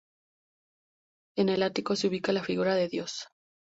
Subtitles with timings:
[1.37, 3.27] En el ático se ubica la figura de Dios.